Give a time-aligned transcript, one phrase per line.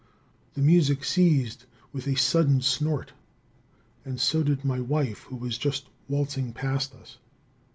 [0.55, 3.13] The music ceased with a sudden snort.
[4.03, 7.19] And so did my wife, who was just waltzing past us.